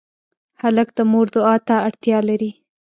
[0.61, 2.51] هلک د مور دعا ته اړتیا لري.